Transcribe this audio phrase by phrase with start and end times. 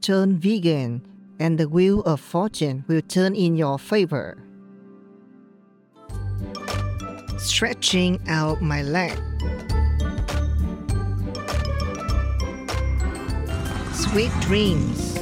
[0.00, 1.06] turn vegan
[1.38, 4.42] and the wheel of fortune will turn in your favor.
[7.38, 9.18] Stretching out my leg.
[13.94, 15.18] Sweet dreams.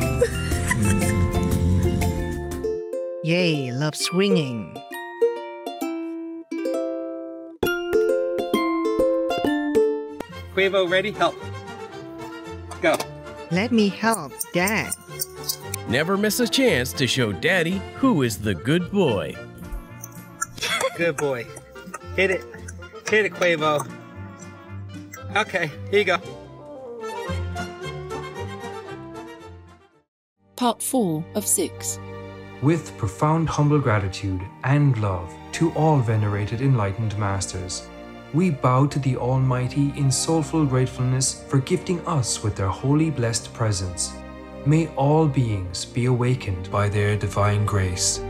[3.26, 4.72] Yay, love swinging.
[10.54, 11.10] Quavo, ready?
[11.10, 11.34] Help.
[12.80, 12.94] Go.
[13.50, 14.92] Let me help, Dad.
[15.88, 19.34] Never miss a chance to show Daddy who is the good boy.
[20.96, 21.48] Good boy.
[22.14, 22.44] Hit it.
[23.10, 23.90] Hit it, Quavo.
[25.34, 26.18] Okay, here you go.
[30.54, 31.98] Part 4 of 6.
[32.62, 37.86] With profound humble gratitude and love to all venerated enlightened masters,
[38.32, 43.52] we bow to the Almighty in soulful gratefulness for gifting us with their holy blessed
[43.52, 44.14] presence.
[44.64, 48.20] May all beings be awakened by their divine grace.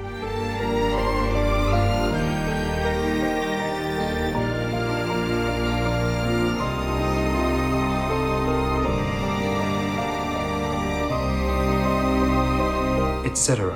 [13.24, 13.75] etc.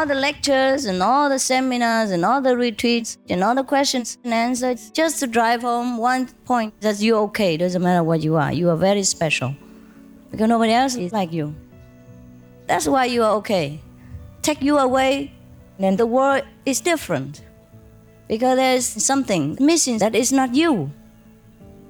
[0.00, 4.16] all the lectures and all the seminars and all the retreats and all the questions
[4.24, 8.34] and answers just to drive home one point that you're okay doesn't matter what you
[8.34, 9.54] are you are very special.
[10.30, 11.54] Because nobody else is like you.
[12.66, 13.78] That's why you are okay.
[14.40, 15.34] Take you away
[15.78, 17.42] then the world is different.
[18.26, 20.90] Because there's something missing that is not you.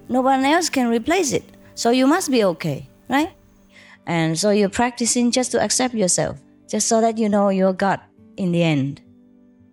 [0.09, 1.45] No one else can replace it.
[1.77, 3.31] So you must be okay right?
[4.07, 6.41] And so you're practicing just to accept yourself
[6.71, 8.01] just so that you know you're God
[8.37, 9.03] in the end.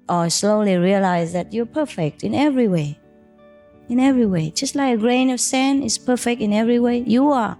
[0.09, 2.99] Or slowly realize that you're perfect in every way.
[3.87, 4.51] In every way.
[4.51, 7.57] Just like a grain of sand is perfect in every way, you are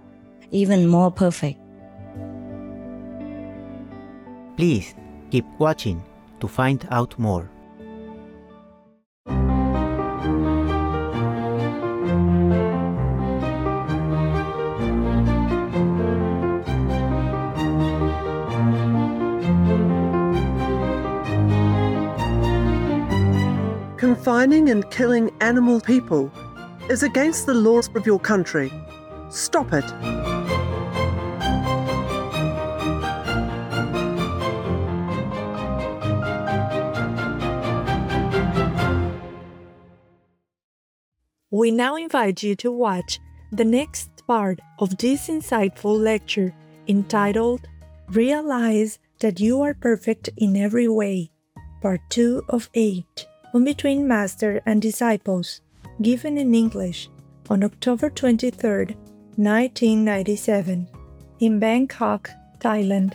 [0.50, 1.60] even more perfect.
[4.56, 4.94] Please
[5.30, 6.02] keep watching
[6.40, 7.48] to find out more.
[24.38, 26.30] Confining and killing animal people
[26.88, 28.70] is against the laws of your country.
[29.30, 29.84] Stop it.
[41.50, 43.18] We now invite you to watch
[43.50, 46.54] the next part of this insightful lecture
[46.86, 47.66] entitled
[48.08, 51.32] Realize that you are perfect in every way,
[51.82, 55.60] part 2 of 8, on between master and disciples,
[56.02, 57.08] given in English
[57.50, 58.94] on October 23,
[59.36, 60.88] 1997,
[61.40, 63.14] in Bangkok, Thailand.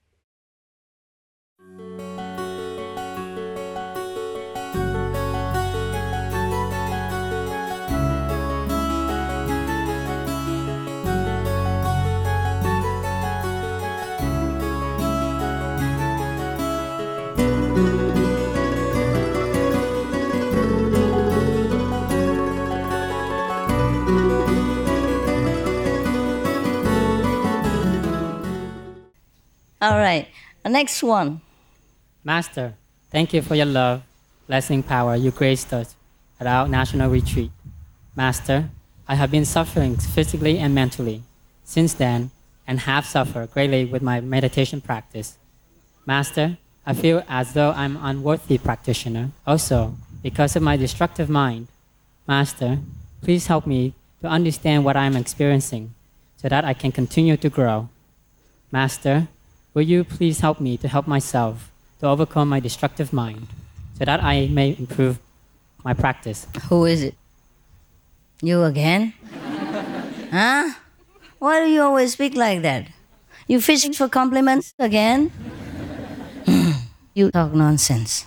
[29.81, 30.27] All right,
[30.61, 31.41] the next one.
[32.23, 32.75] Master,
[33.09, 34.03] thank you for your love,
[34.45, 35.95] blessing power you graced us
[36.39, 37.49] at our national retreat.
[38.15, 38.69] Master,
[39.07, 41.23] I have been suffering physically and mentally
[41.63, 42.29] since then
[42.67, 45.39] and have suffered greatly with my meditation practice.
[46.05, 51.69] Master, I feel as though I'm unworthy practitioner, also because of my destructive mind.
[52.27, 52.77] Master,
[53.23, 55.95] please help me to understand what I'm experiencing
[56.37, 57.89] so that I can continue to grow.
[58.71, 59.27] Master,
[59.73, 63.47] will you please help me to help myself to overcome my destructive mind
[63.97, 65.19] so that I may improve
[65.83, 66.47] my practice?
[66.69, 67.15] Who is it?
[68.41, 69.13] You again?
[70.31, 70.73] huh?
[71.39, 72.87] Why do you always speak like that?
[73.47, 75.31] You fishing for compliments again?
[77.13, 78.25] you talk nonsense.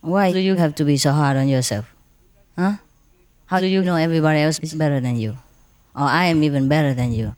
[0.00, 1.92] Why do you have to be so hard on yourself?
[2.56, 2.78] Huh?
[3.46, 5.36] How do you know everybody else is better than you?
[5.94, 7.34] Or I am even better than you?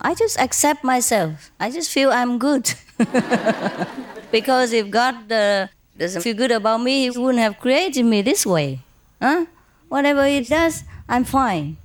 [0.00, 1.50] I just accept myself.
[1.58, 2.72] I just feel I'm good.
[4.32, 8.44] because if God uh, doesn't feel good about me, He wouldn't have created me this
[8.44, 8.80] way.
[9.20, 9.46] Huh?
[9.88, 11.76] Whatever He does, I'm fine.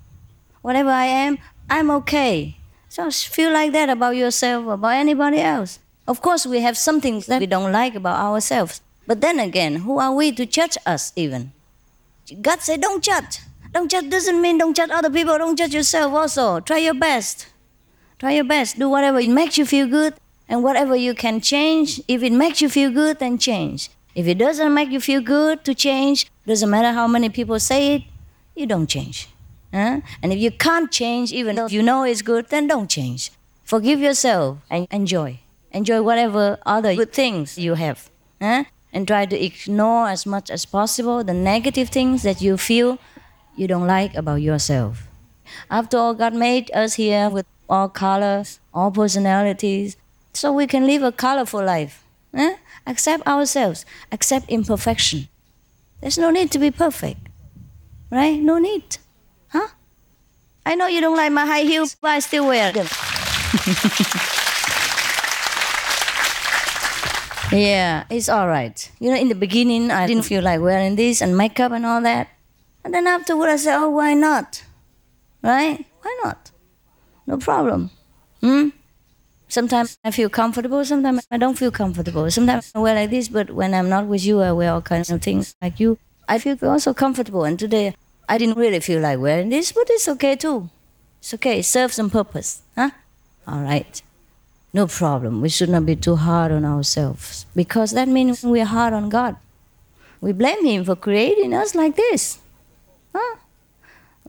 [0.62, 1.38] Whatever I am,
[1.70, 2.58] I'm okay.
[2.90, 5.80] Just feel like that about yourself, about anybody else.
[6.08, 8.82] Of course, we have something that we don't like about ourselves.
[9.06, 11.54] But then again, who are we to judge us even?
[12.42, 13.40] God said, don't judge.
[13.72, 15.38] Don't judge doesn't mean don't judge other people.
[15.38, 16.60] Don't judge yourself also.
[16.60, 17.48] Try your best.
[18.19, 18.77] Try your best.
[18.77, 20.13] Do whatever it makes you feel good
[20.50, 22.01] and whatever you can change.
[22.07, 23.89] If it makes you feel good, then change.
[24.13, 27.95] If it doesn't make you feel good to change, doesn't matter how many people say
[27.95, 28.04] it,
[28.56, 29.30] you don't change.
[29.74, 30.01] Huh?
[30.21, 33.31] And if you can't change, even though you know it's good, then don't change.
[33.63, 35.39] Forgive yourself and enjoy.
[35.71, 38.10] Enjoy whatever other good things you have.
[38.42, 38.66] Huh?
[38.92, 42.98] And try to ignore as much as possible the negative things that you feel
[43.56, 45.07] you don't like about yourself.
[45.69, 49.98] After all, God made us here with all colors, all personalities,
[50.33, 52.04] so we can live a colorful life.
[52.36, 52.56] Huh?
[52.86, 55.27] Accept ourselves, accept imperfection.
[56.01, 57.19] There's no need to be perfect,
[58.12, 58.39] right?
[58.39, 58.98] No need.
[59.50, 59.68] Huh?
[60.66, 62.86] I know you don't like my high heels, but I still wear them.
[67.51, 68.92] yeah, it's all right.
[69.00, 72.01] You know, in the beginning, I didn't feel like wearing this and makeup and all
[72.01, 72.30] that.
[72.83, 74.63] And then afterward, I said, oh, why not?
[75.44, 75.86] Right?
[76.01, 76.51] Why not?
[77.30, 77.92] No problem.
[78.42, 78.70] Hmm?
[79.48, 82.30] Sometimes I feel comfortable, sometimes I don't feel comfortable.
[82.31, 85.12] Sometimes I wear like this, but when I'm not with you, I wear all kinds
[85.12, 86.00] of things like you.
[86.28, 87.44] I feel also comfortable.
[87.44, 87.96] And today,
[88.28, 90.70] I didn't really feel like wearing this, but it's okay too.
[91.20, 91.60] It's okay.
[91.60, 92.64] It serves some purpose.
[92.76, 92.90] Huh?
[93.48, 94.02] All right.
[94.74, 95.42] No problem.
[95.42, 99.36] We should not be too hard on ourselves because that means we're hard on God.
[100.20, 102.40] We blame Him for creating us like this.
[103.14, 103.36] Huh?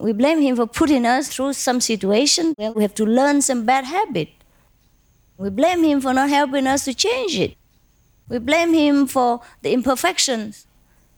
[0.01, 3.67] We blame Him for putting us through some situation where we have to learn some
[3.67, 4.31] bad habit.
[5.37, 7.55] We blame Him for not helping us to change it.
[8.27, 10.67] We blame Him for the imperfections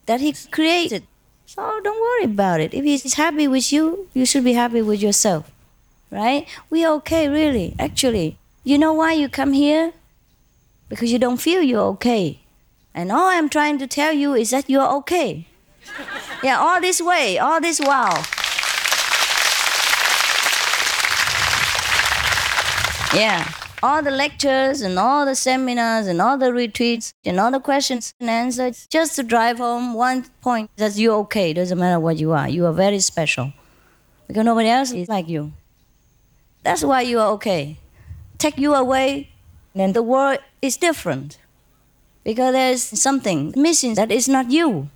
[0.07, 1.07] that He created.
[1.47, 2.75] So don't worry about it.
[2.75, 5.49] If He's happy with you, you should be happy with yourself.
[6.11, 6.49] Right?
[6.69, 8.37] We are okay, really, actually.
[8.65, 9.93] You know why you come here?
[10.89, 12.41] Because you don't feel you're okay.
[12.95, 15.47] And all I'm trying to tell you is that you're okay.
[16.43, 18.25] yeah, all this way, all this while.
[23.15, 23.47] Yeah,
[23.83, 28.15] all the lectures and all the seminars and all the retreats and all the questions
[28.19, 31.51] and answers just to drive home one point that you're okay.
[31.51, 32.49] It Doesn't matter what you are.
[32.49, 33.53] You are very special.
[34.29, 35.53] Because nobody else is like you.
[36.63, 37.77] That's why you are okay.
[38.39, 39.29] Take you away,
[39.75, 41.39] then the world is different.
[42.25, 44.89] Because there's something missing that is not you.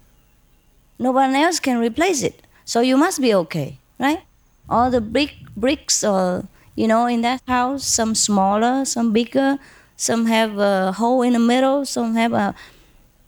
[0.98, 2.40] No one else can replace it.
[2.64, 4.22] So you must be okay, right?
[4.70, 6.44] All the big bricks or
[6.76, 9.58] you know, in that house, some smaller, some bigger,
[9.96, 12.54] some have a hole in the middle, some have a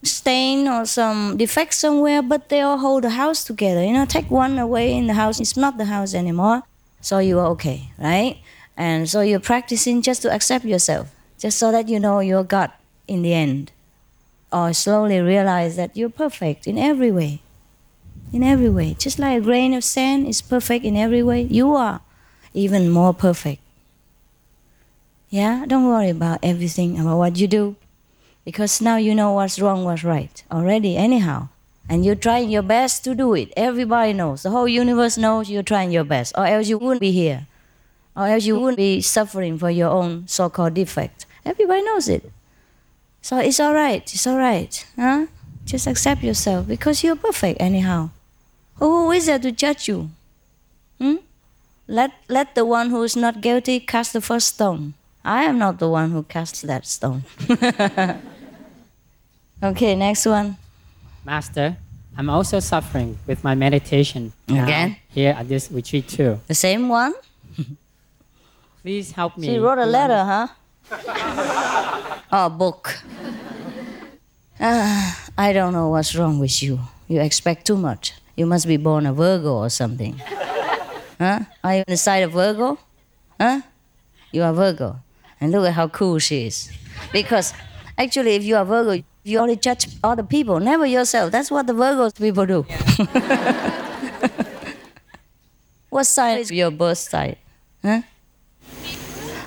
[0.02, 3.82] stain or some defect somewhere, but they all hold the house together.
[3.82, 6.62] You know, take one away in the house, it's not the house anymore.
[7.00, 8.38] So you are okay, right?
[8.76, 12.70] And so you're practicing just to accept yourself, just so that you know you're God
[13.08, 13.72] in the end.
[14.52, 17.40] Or slowly realize that you're perfect in every way.
[18.32, 18.94] In every way.
[18.98, 22.00] Just like a grain of sand is perfect in every way, you are
[22.54, 23.62] even more perfect.
[25.30, 27.76] Yeah, don't worry about everything about what you do
[28.44, 31.48] because now you know what's wrong, what's right already, anyhow.
[31.86, 33.52] And you're trying your best to do it.
[33.56, 34.42] Everybody knows.
[34.42, 37.46] The whole universe knows you're trying your best, or else you wouldn't be here.
[38.16, 41.26] Or else you wouldn't be suffering for your own so called defect.
[41.44, 42.30] Everybody knows it.
[43.20, 44.02] So it's all right.
[44.02, 44.86] It's all right.
[44.96, 45.26] Huh?
[45.64, 48.10] Just accept yourself because you're perfect, anyhow.
[48.76, 50.10] Who is there to judge you?
[50.98, 51.16] Hmm?
[51.88, 54.92] Let, let the one who is not guilty cast the first stone.
[55.24, 57.24] I am not the one who casts that stone.
[59.62, 60.58] okay, next one.
[61.24, 61.78] Master,
[62.16, 64.34] I'm also suffering with my meditation.
[64.48, 64.96] Again?
[65.08, 66.38] Here at this retreat too.
[66.46, 67.14] The same one?
[68.82, 69.48] Please help me.
[69.48, 70.48] She wrote a letter, huh?
[72.32, 72.98] oh, book.
[74.60, 76.80] Ah, I don't know what's wrong with you.
[77.08, 78.12] You expect too much.
[78.36, 80.20] You must be born a Virgo or something.
[81.18, 81.40] Huh?
[81.64, 82.78] Are you on the side of Virgo?
[83.40, 83.60] Huh?
[84.32, 85.00] You are Virgo.
[85.40, 86.70] And look at how cool she is.
[87.12, 87.52] Because
[87.96, 91.32] actually, if you are Virgo, you only judge other people, never yourself.
[91.32, 92.62] That's what the Virgo people do.
[95.90, 97.36] what sign is your birth sign?
[97.82, 98.02] Huh?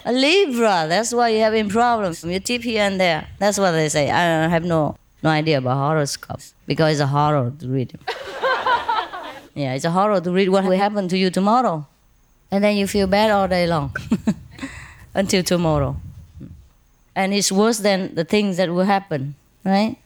[0.03, 2.23] A Libra, that's why you're having problems.
[2.23, 3.27] You tip here and there.
[3.37, 4.09] That's what they say.
[4.09, 7.97] I have no, no idea about horoscope because it's a horror to read.
[9.53, 11.87] Yeah, it's a horror to read what will happen to you tomorrow.
[12.51, 13.95] And then you feel bad all day long
[15.13, 15.97] until tomorrow.
[17.15, 19.97] And it's worse than the things that will happen, right?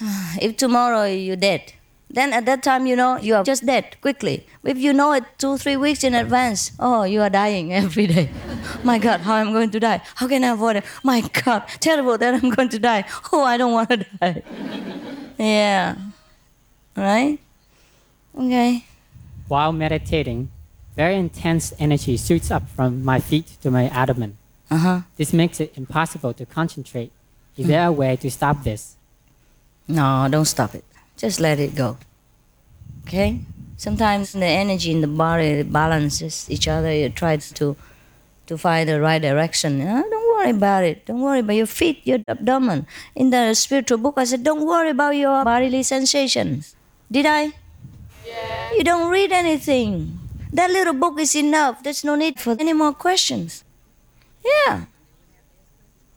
[0.40, 1.72] if tomorrow you're dead,
[2.12, 4.46] then at that time you know you are just dead quickly.
[4.64, 8.30] If you know it two, three weeks in advance, oh, you are dying every day.
[8.82, 10.02] My God, how I'm going to die?
[10.16, 10.84] How can I avoid it?
[11.04, 13.04] My God, terrible that I'm going to die.
[13.32, 14.42] Oh, I don't want to die.
[15.38, 15.96] yeah.
[16.96, 17.38] Right?
[18.36, 18.84] Okay.
[19.48, 20.50] While meditating,
[20.96, 24.36] very intense energy shoots up from my feet to my abdomen.
[24.70, 25.00] Uh-huh.
[25.16, 27.10] This makes it impossible to concentrate.
[27.56, 28.96] Is there a way to stop this?
[29.88, 30.84] No, don't stop it.
[31.16, 31.98] Just let it go.
[33.06, 33.40] Okay?
[33.76, 36.92] Sometimes the energy in the body balances each other.
[36.92, 37.76] You try to
[38.46, 39.80] to find the right direction.
[39.80, 41.06] Uh, don't worry about it.
[41.06, 42.86] Don't worry about your feet, your abdomen.
[43.14, 46.74] In the spiritual book, I said, don't worry about your bodily sensations.
[47.10, 47.52] Did I?
[48.76, 50.18] You don't read anything.
[50.52, 51.82] That little book is enough.
[51.82, 53.62] There's no need for any more questions.
[54.44, 54.86] Yeah.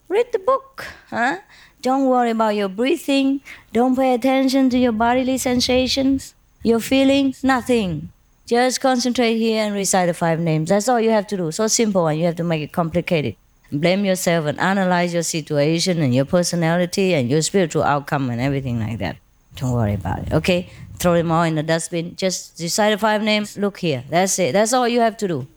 [0.08, 1.38] Read the book, huh?
[1.82, 3.42] Don't worry about your breathing.
[3.74, 8.12] Don't pay attention to your bodily sensations, your feelings, nothing.
[8.46, 10.70] Just concentrate here and recite the five names.
[10.70, 11.52] That's all you have to do.
[11.52, 13.36] So simple, and you have to make it complicated.
[13.72, 18.80] Blame yourself and analyze your situation and your personality and your spiritual outcome and everything
[18.80, 19.18] like that.
[19.56, 20.34] Don't worry about it.
[20.34, 20.70] Okay?
[20.98, 22.16] Throw them all in the dustbin.
[22.16, 23.58] Just decide the five names.
[23.58, 24.04] Look here.
[24.10, 24.54] That's it.
[24.54, 25.48] That's all you have to do.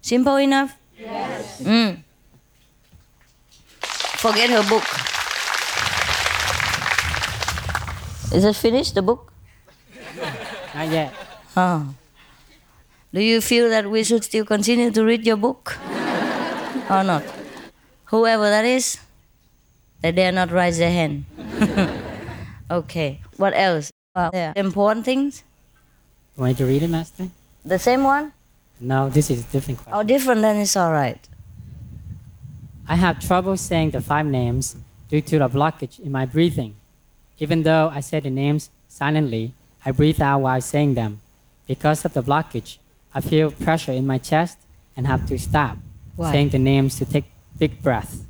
[0.00, 0.76] Simple enough?
[0.98, 1.60] Yes.
[1.62, 2.02] Mm.
[4.18, 4.84] Forget her book.
[8.34, 9.32] Is it finished, the book?
[10.74, 11.14] Not yet.
[11.56, 11.94] Oh.
[13.12, 15.78] Do you feel that we should still continue to read your book?
[16.90, 17.24] or not?
[18.06, 18.98] Whoever that is,
[20.02, 21.24] they dare not raise their hand.
[22.70, 23.20] okay.
[23.36, 23.90] What else?
[24.14, 24.52] Uh, there.
[24.56, 25.44] Important things?
[26.36, 27.28] You want to read it, Master?
[27.64, 28.32] The same one?
[28.80, 29.98] No, this is a different question.
[29.98, 31.18] Oh, different, then it's all right.
[32.88, 34.76] I have trouble saying the five names
[35.08, 36.76] due to the blockage in my breathing.
[37.38, 39.52] Even though I say the names silently,
[39.84, 41.20] I breathe out while saying them.
[41.66, 42.78] Because of the blockage,
[43.14, 44.58] I feel pressure in my chest
[44.96, 45.76] and have to stop
[46.16, 46.32] Why?
[46.32, 47.24] saying the names to take
[47.58, 48.22] big breaths.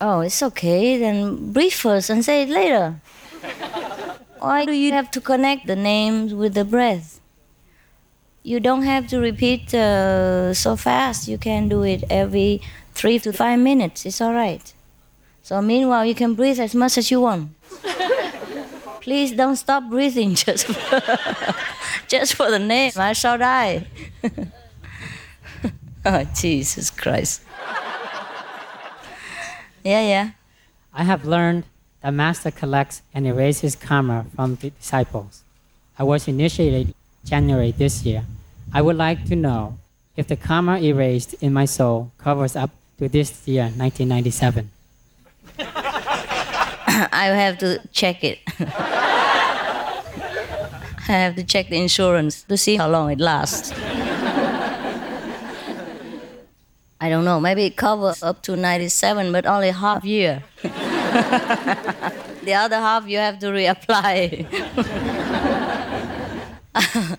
[0.00, 0.98] Oh, it's okay.
[0.98, 3.00] Then breathe first and say it later.
[4.46, 7.20] Why do you have to connect the names with the breath?
[8.44, 11.26] You don't have to repeat uh, so fast.
[11.26, 12.62] You can do it every
[12.94, 14.06] three to five minutes.
[14.06, 14.72] It's all right.
[15.42, 17.50] So meanwhile, you can breathe as much as you want.
[19.00, 21.02] Please don't stop breathing just for,
[22.06, 22.92] just for the name.
[22.96, 23.88] I shall die.
[26.04, 27.42] oh, Jesus Christ.
[29.82, 30.30] Yeah, yeah.
[30.94, 31.64] I have learned
[32.06, 35.42] that Master collects and erases karma from the disciples.
[35.98, 36.94] I was initiated
[37.24, 38.24] January this year.
[38.72, 39.78] I would like to know
[40.16, 44.70] if the karma erased in my soul covers up to this year, 1997.
[45.58, 48.38] I have to check it.
[51.08, 53.72] I have to check the insurance to see how long it lasts.
[57.00, 60.44] I don't know, maybe it covers up to 97, but only half year.
[62.44, 64.46] the other half you have to reapply.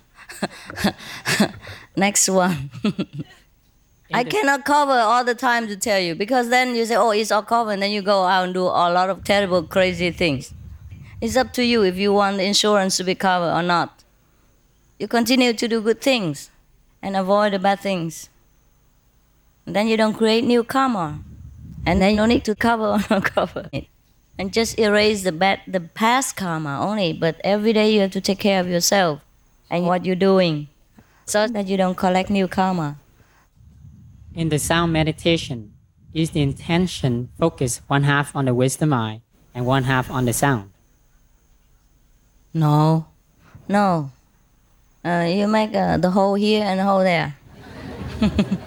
[1.96, 2.70] Next one.
[4.14, 7.32] I cannot cover all the time to tell you because then you say, oh, it's
[7.32, 10.54] all covered, and then you go out and do a lot of terrible, crazy things.
[11.20, 14.04] It's up to you if you want the insurance to be covered or not.
[15.00, 16.50] You continue to do good things
[17.02, 18.30] and avoid the bad things.
[19.66, 21.20] And then you don't create new karma.
[21.88, 23.88] And then you don't need to cover or not cover it.
[24.38, 27.14] And just erase the bad the past karma only.
[27.14, 29.22] But every day you have to take care of yourself
[29.72, 30.68] and what you're doing.
[31.26, 32.98] So that you don't collect new karma.
[34.36, 35.74] In the sound meditation,
[36.14, 39.22] is the intention focused one half on the wisdom eye
[39.56, 40.72] and one half on the sound?
[42.54, 43.08] No,
[43.68, 44.12] no.
[45.04, 47.36] Uh, you make uh, the hole here and the hole there.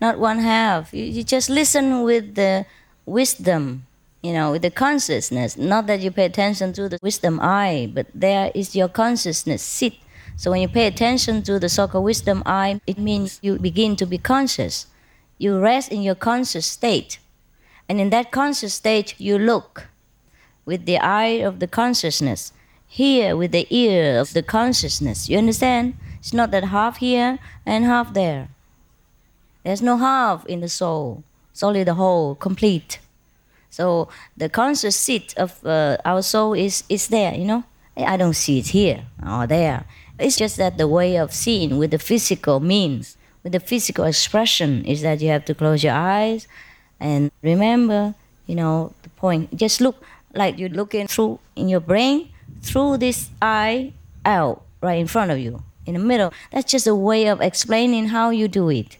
[0.00, 0.92] Not one half.
[0.94, 2.66] You, you just listen with the
[3.06, 3.86] wisdom,
[4.22, 5.56] you know, with the consciousness.
[5.56, 9.94] Not that you pay attention to the wisdom eye, but there is your consciousness sit.
[10.36, 14.06] So when you pay attention to the so-called wisdom eye, it means you begin to
[14.06, 14.86] be conscious.
[15.38, 17.18] You rest in your conscious state.
[17.88, 19.88] And in that conscious state, you look
[20.64, 22.52] with the eye of the consciousness
[22.90, 25.28] hear with the ear of the consciousness.
[25.28, 25.94] You understand?
[26.18, 28.48] It's not that half here and half there.
[29.64, 31.22] There's no half in the soul.
[31.52, 32.98] It's only the whole, complete.
[33.70, 37.34] So the conscious seat of uh, our soul is is there.
[37.34, 37.64] You know,
[37.96, 39.84] I don't see it here or there.
[40.18, 44.84] It's just that the way of seeing with the physical means, with the physical expression,
[44.84, 46.46] is that you have to close your eyes
[46.98, 48.14] and remember,
[48.46, 49.56] you know, the point.
[49.56, 50.02] Just look
[50.34, 52.28] like you're looking through in your brain
[52.62, 53.92] through this eye
[54.24, 56.32] out right in front of you in the middle.
[56.52, 58.96] That's just a way of explaining how you do it.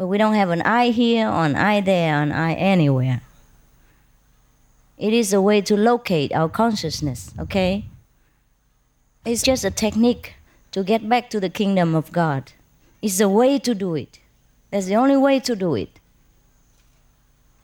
[0.00, 3.20] But we don't have an eye here, or an eye there, an eye anywhere.
[4.96, 7.84] It is a way to locate our consciousness, okay?
[9.26, 10.36] It's just a technique
[10.72, 12.52] to get back to the kingdom of God.
[13.02, 14.20] It's a way to do it.
[14.70, 16.00] That's the only way to do it.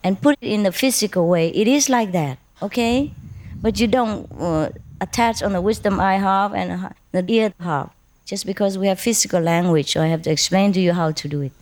[0.04, 1.48] And put it in the physical way.
[1.48, 3.14] It is like that, okay?
[3.62, 4.68] But you don't uh,
[5.00, 7.88] attach on the wisdom I have and the ear have.
[8.26, 11.28] Just because we have physical language, so I have to explain to you how to
[11.28, 11.52] do it.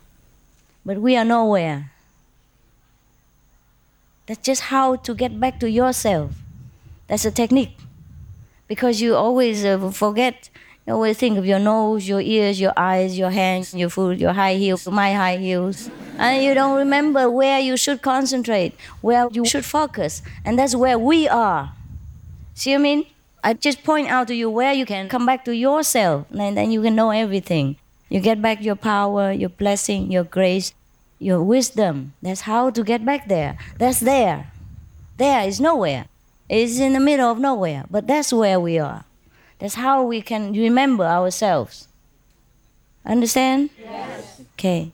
[0.85, 1.91] But we are nowhere.
[4.27, 6.33] That's just how to get back to yourself.
[7.09, 7.77] That's a technique.
[8.69, 10.49] Because you always uh, forget,
[10.87, 14.33] you always think of your nose, your ears, your eyes, your hands, your foot, your
[14.33, 15.91] high heels, my high heels.
[16.19, 20.23] And you don't remember where you should concentrate, where you should focus.
[20.45, 21.73] And that's where we are.
[22.55, 23.07] See what I mean?
[23.43, 26.71] I just point out to you where you can come back to yourself, and then
[26.71, 27.77] you can know everything.
[28.15, 30.73] You get back your power, your blessing, your grace,
[31.19, 32.15] your wisdom.
[32.23, 33.59] That's how to get back there.
[33.77, 34.53] That's there.
[35.17, 36.07] There is nowhere.
[36.49, 39.03] It's in the middle of nowhere, but that's where we are.
[39.59, 41.89] That's how we can remember ourselves.
[43.05, 43.71] Understand?
[43.83, 44.43] Yes.
[44.53, 44.93] Okay.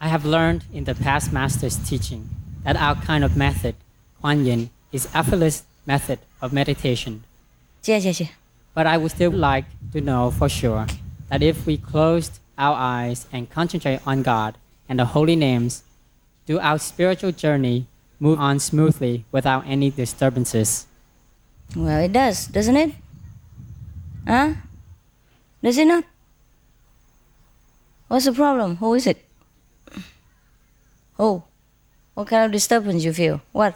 [0.00, 2.30] I have learned in the past master's teaching
[2.64, 3.74] that our kind of method,
[4.22, 7.24] Kuan Yin, is effortless method of meditation.
[8.72, 10.86] But I would still like to know for sure
[11.28, 14.56] that if we closed our eyes and concentrate on God
[14.88, 15.82] and the holy names,
[16.46, 17.86] do our spiritual journey
[18.20, 20.86] move on smoothly without any disturbances?
[21.74, 22.92] Well, it does, doesn't it?
[24.26, 24.54] Huh?
[25.62, 26.04] Does it not?
[28.08, 28.76] What's the problem?
[28.76, 29.24] Who is it?
[31.16, 31.42] Who?
[32.14, 33.40] What kind of disturbance you feel?
[33.52, 33.74] What?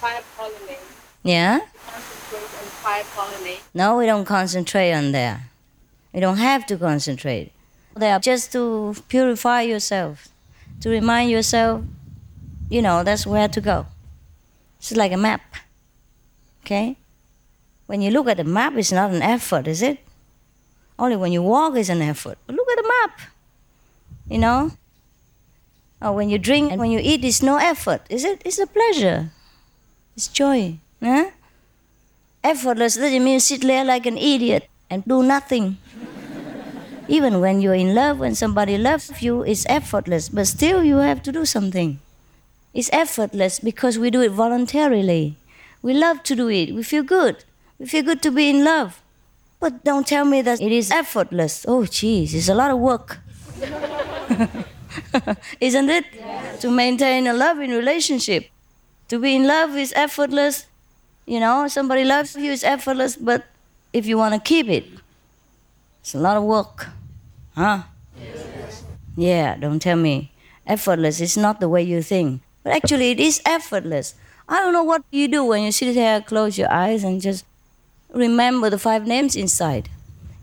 [0.00, 0.80] Fire pollinate.
[1.22, 1.60] Yeah?
[2.86, 3.60] Pollinate.
[3.74, 5.50] No, we don't concentrate on there.
[6.12, 7.52] You don't have to concentrate.
[7.96, 10.28] They are just to purify yourself,
[10.80, 11.82] to remind yourself,
[12.68, 13.86] you know, that's where to go.
[14.78, 15.42] It's like a map.
[16.64, 16.96] Okay?
[17.86, 19.98] When you look at the map, it's not an effort, is it?
[20.98, 22.38] Only when you walk is an effort.
[22.46, 23.20] But look at the map.
[24.28, 24.72] You know?
[26.02, 28.42] Or when you drink and when you eat, it's no effort, is it?
[28.44, 29.30] It's a pleasure.
[30.16, 30.78] It's joy.
[31.02, 31.30] Huh?
[32.46, 35.78] Effortless doesn't mean sit there like an idiot and do nothing.
[37.08, 41.24] Even when you're in love, when somebody loves you, it's effortless, but still you have
[41.24, 41.98] to do something.
[42.72, 45.34] It's effortless because we do it voluntarily.
[45.82, 46.72] We love to do it.
[46.72, 47.42] We feel good.
[47.80, 49.02] We feel good to be in love.
[49.58, 51.64] But don't tell me that it is effortless.
[51.66, 53.18] Oh, jeez, it's a lot of work.
[55.60, 56.04] Isn't it?
[56.14, 56.60] Yes.
[56.60, 58.50] To maintain a loving relationship.
[59.08, 60.66] To be in love is effortless.
[61.26, 63.44] You know, somebody loves you is effortless, but
[63.92, 64.86] if you want to keep it,
[66.00, 66.88] it's a lot of work.
[67.54, 67.82] Huh?
[68.16, 68.84] Yes.
[69.16, 70.30] Yeah, don't tell me.
[70.66, 72.42] Effortless is not the way you think.
[72.62, 74.14] But actually, it is effortless.
[74.48, 77.44] I don't know what you do when you sit there, close your eyes, and just
[78.12, 79.88] remember the five names inside.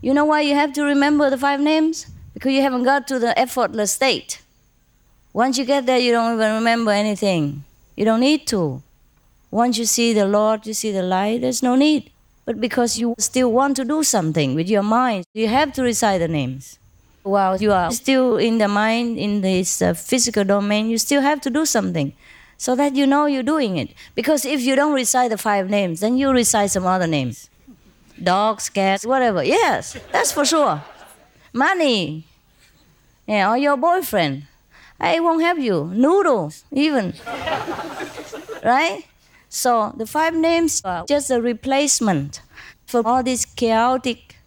[0.02, 2.08] You know why you have to remember the five names?
[2.34, 4.42] Because you haven't got to the effortless state.
[5.32, 7.64] Once you get there, you don't even remember anything.
[7.96, 8.82] You don't need to.
[9.54, 12.10] Once you see the Lord, you see the light, there's no need.
[12.44, 16.22] But because you still want to do something with your mind, you have to recite
[16.22, 16.80] the names.
[17.22, 21.40] While you are still in the mind, in this uh, physical domain, you still have
[21.42, 22.14] to do something
[22.58, 23.94] so that you know you're doing it.
[24.16, 27.48] Because if you don't recite the five names, then you recite some other names
[28.22, 29.44] dogs, cats, whatever.
[29.44, 30.82] Yes, that's for sure.
[31.54, 32.26] Money,
[33.28, 34.48] yeah, or your boyfriend.
[35.00, 35.92] I won't help you.
[35.94, 37.14] Noodles, even.
[38.64, 39.06] right?
[39.54, 42.42] So the five names are just a replacement
[42.88, 44.38] for all these chaotic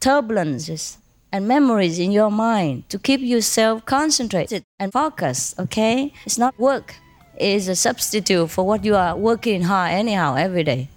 [0.00, 0.96] turbulences
[1.30, 6.14] and memories in your mind to keep yourself concentrated and focused, okay?
[6.24, 6.94] It's not work,
[7.36, 10.88] it's a substitute for what you are working hard anyhow every day.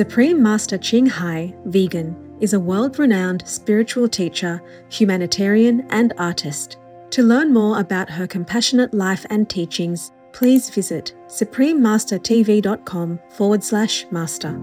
[0.00, 6.78] Supreme Master Ching Hai, vegan, is a world renowned spiritual teacher, humanitarian, and artist.
[7.10, 14.58] To learn more about her compassionate life and teachings, please visit suprememastertv.com forward slash master.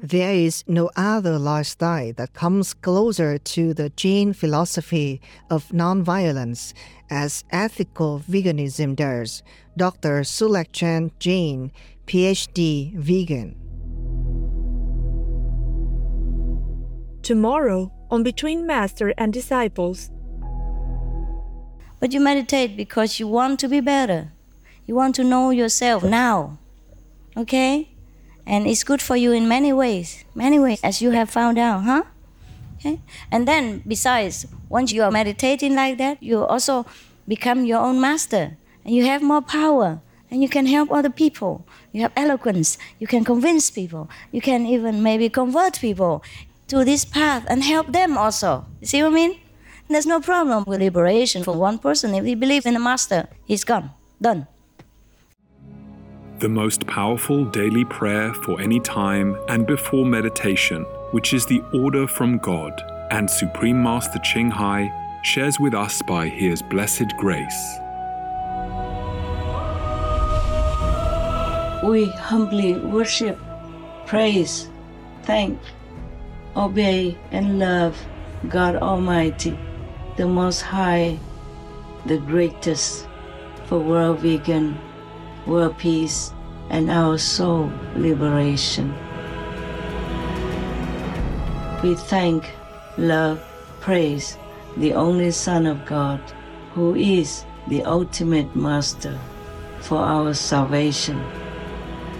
[0.00, 6.72] There is no other lifestyle that comes closer to the Jain philosophy of nonviolence
[7.10, 9.42] as ethical veganism does.
[9.76, 10.20] Dr.
[10.20, 11.72] Sulekh Chand Jain,
[12.06, 13.56] PhD, vegan.
[17.22, 20.10] Tomorrow, on Between Master and Disciples,
[21.98, 24.30] But you meditate because you want to be better.
[24.86, 26.58] You want to know yourself now.
[27.36, 27.97] Okay?
[28.48, 30.24] And it's good for you in many ways.
[30.34, 32.04] Many ways, as you have found out, huh?
[32.80, 32.98] Okay?
[33.30, 36.86] And then, besides, once you are meditating like that, you also
[37.28, 38.56] become your own master.
[38.86, 40.00] And you have more power.
[40.30, 41.66] And you can help other people.
[41.92, 42.78] You have eloquence.
[42.98, 44.08] You can convince people.
[44.32, 46.24] You can even maybe convert people
[46.68, 48.64] to this path and help them also.
[48.80, 49.40] See what I mean?
[49.88, 52.14] There's no problem with liberation for one person.
[52.14, 53.90] If he believes in the master, he's gone.
[54.20, 54.46] Done.
[56.40, 62.06] The most powerful daily prayer for any time and before meditation, which is the order
[62.06, 64.88] from God, and Supreme Master Ching Hai
[65.24, 67.78] shares with us by His blessed grace.
[71.82, 73.36] We humbly worship,
[74.06, 74.68] praise,
[75.24, 75.58] thank,
[76.54, 77.98] obey, and love
[78.48, 79.58] God Almighty,
[80.16, 81.18] the Most High,
[82.06, 83.08] the greatest
[83.66, 84.78] for world vegan,
[85.48, 86.32] world peace,
[86.70, 88.94] and our soul liberation.
[91.82, 92.50] We thank,
[92.98, 93.40] love,
[93.80, 94.36] praise
[94.76, 96.20] the only Son of God,
[96.74, 99.18] who is the ultimate Master
[99.80, 101.24] for our salvation.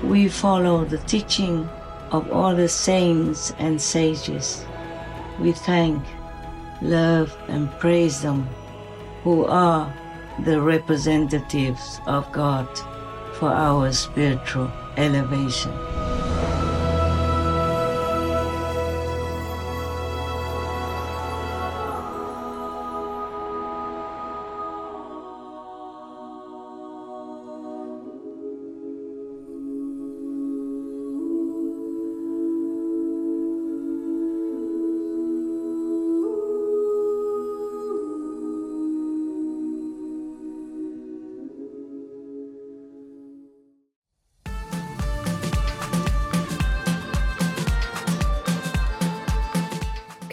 [0.02, 1.68] We follow the teaching
[2.10, 4.64] of all the saints and sages.
[5.38, 6.02] We thank,
[6.80, 8.48] love, and praise them
[9.22, 9.92] who are
[10.44, 12.68] the representatives of God
[13.38, 15.72] for our spiritual elevation.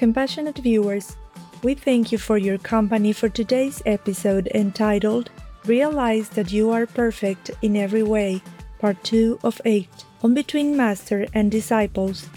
[0.05, 1.17] Compassionate viewers,
[1.63, 5.31] we thank you for your company for today's episode entitled
[5.65, 8.43] Realize That You Are Perfect in Every Way,
[8.77, 9.89] Part 2 of 8,
[10.21, 12.29] on Between Master and Disciples.